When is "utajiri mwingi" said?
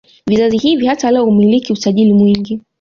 1.73-2.61